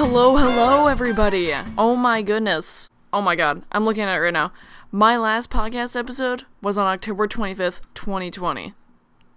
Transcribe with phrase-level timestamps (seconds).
[0.00, 1.52] Hello, hello, everybody.
[1.76, 2.88] Oh my goodness.
[3.12, 4.52] Oh my god, I'm looking at it right now.
[4.92, 8.74] My last podcast episode was on October 25th, 2020.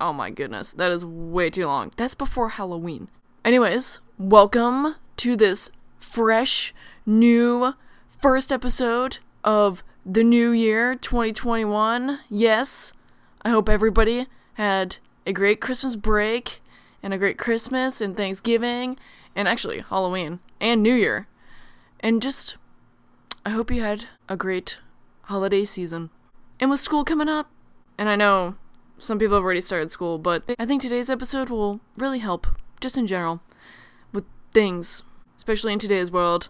[0.00, 1.92] Oh my goodness, that is way too long.
[1.96, 3.06] That's before Halloween.
[3.44, 6.74] Anyways, welcome to this fresh,
[7.06, 7.74] new
[8.20, 12.18] first episode of the new year 2021.
[12.28, 12.92] Yes,
[13.42, 16.60] I hope everybody had a great Christmas break
[17.02, 18.98] and a great Christmas and Thanksgiving
[19.34, 21.26] and actually Halloween and New Year.
[22.00, 22.56] And just,
[23.44, 24.78] I hope you had a great
[25.22, 26.10] holiday season.
[26.60, 27.50] And with school coming up,
[27.96, 28.56] and I know
[28.98, 32.46] some people have already started school, but I think today's episode will really help,
[32.80, 33.40] just in general,
[34.12, 35.02] with things,
[35.36, 36.48] especially in today's world.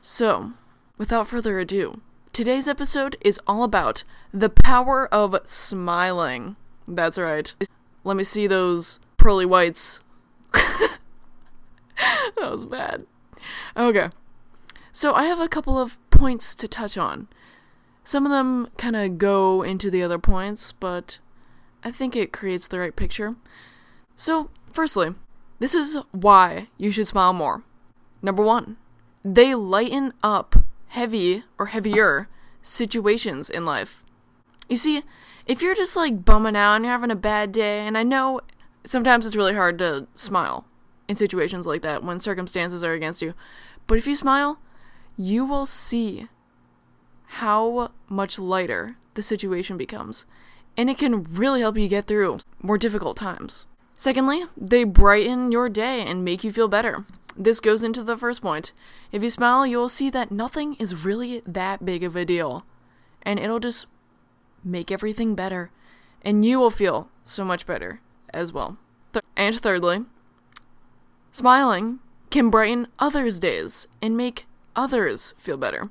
[0.00, 0.52] So,
[0.98, 2.00] without further ado,
[2.32, 6.56] today's episode is all about the power of smiling.
[6.86, 7.54] That's right.
[8.04, 10.00] Let me see those pearly whites.
[10.52, 10.98] that
[12.38, 13.06] was bad.
[13.76, 14.08] Okay.
[14.92, 17.28] So I have a couple of points to touch on.
[18.02, 21.18] Some of them kind of go into the other points, but
[21.84, 23.36] I think it creates the right picture.
[24.16, 25.14] So, firstly,
[25.58, 27.62] this is why you should smile more.
[28.22, 28.78] Number one,
[29.22, 30.56] they lighten up
[30.88, 32.28] heavy or heavier
[32.62, 34.02] situations in life.
[34.68, 35.02] You see,
[35.46, 38.40] if you're just like bumming out and you're having a bad day, and I know
[38.84, 40.64] sometimes it's really hard to smile
[41.08, 43.34] in situations like that when circumstances are against you,
[43.86, 44.58] but if you smile,
[45.16, 46.28] you will see
[47.26, 50.24] how much lighter the situation becomes,
[50.76, 53.66] and it can really help you get through more difficult times.
[53.94, 57.04] Secondly, they brighten your day and make you feel better.
[57.36, 58.72] This goes into the first point.
[59.12, 62.64] If you smile, you'll see that nothing is really that big of a deal,
[63.22, 63.86] and it'll just
[64.64, 65.70] make everything better,
[66.22, 68.00] and you will feel so much better
[68.32, 68.78] as well.
[69.12, 70.04] Th- and thirdly,
[71.32, 72.00] smiling
[72.30, 75.90] can brighten others' days and make others feel better.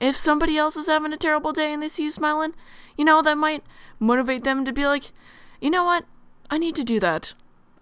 [0.00, 2.54] If somebody else is having a terrible day and they see you smiling,
[2.96, 3.64] you know, that might
[3.98, 5.10] motivate them to be like,
[5.60, 6.04] you know what?
[6.50, 7.34] I need to do that.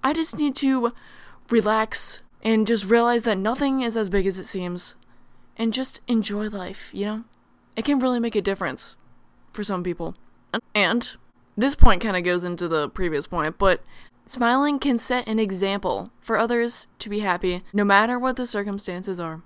[0.02, 0.92] I just need to
[1.50, 4.94] relax and just realize that nothing is as big as it seems
[5.56, 7.24] and just enjoy life, you know?
[7.76, 8.96] It can really make a difference
[9.52, 10.14] for some people.
[10.74, 11.16] And
[11.56, 13.82] this point kind of goes into the previous point, but
[14.26, 19.18] smiling can set an example for others to be happy no matter what the circumstances
[19.18, 19.42] are.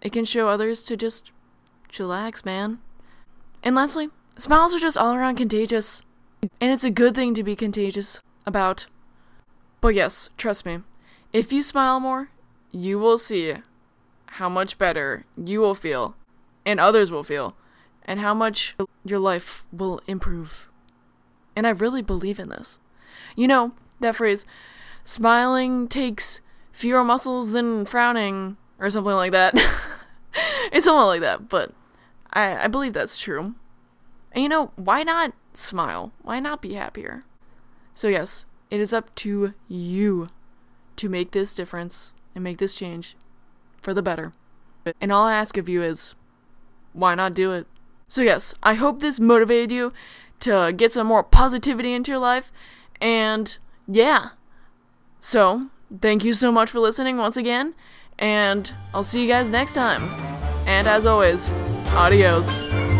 [0.00, 1.30] It can show others to just
[1.88, 2.78] chillax, man.
[3.62, 6.02] And lastly, smiles are just all around contagious.
[6.60, 8.86] And it's a good thing to be contagious about.
[9.80, 10.80] But yes, trust me,
[11.32, 12.30] if you smile more,
[12.72, 13.54] you will see
[14.26, 16.16] how much better you will feel,
[16.64, 17.54] and others will feel,
[18.04, 18.74] and how much
[19.04, 20.68] your life will improve.
[21.54, 22.78] And I really believe in this.
[23.36, 24.46] You know, that phrase,
[25.04, 26.40] smiling takes
[26.72, 29.54] fewer muscles than frowning, or something like that.
[30.72, 31.72] it's something like that, but
[32.32, 33.54] I, I believe that's true.
[34.32, 36.12] And you know, why not smile?
[36.22, 37.22] Why not be happier?
[37.94, 40.28] So, yes, it is up to you
[40.96, 43.16] to make this difference and make this change
[43.80, 44.32] for the better.
[45.00, 46.14] And all I ask of you is,
[46.92, 47.66] why not do it?
[48.08, 49.92] So, yes, I hope this motivated you
[50.42, 52.52] to get some more positivity into your life.
[53.00, 53.56] And
[53.88, 54.30] yeah.
[55.20, 55.68] So,
[56.00, 57.74] thank you so much for listening once again.
[58.18, 60.02] And I'll see you guys next time.
[60.66, 61.48] And as always,
[61.94, 62.91] adios.